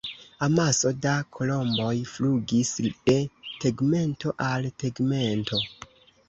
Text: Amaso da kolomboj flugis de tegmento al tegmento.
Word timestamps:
Amaso 0.45 0.87
da 1.03 1.11
kolomboj 1.35 1.93
flugis 2.13 2.71
de 3.11 3.19
tegmento 3.67 4.35
al 4.47 4.67
tegmento. 4.85 5.63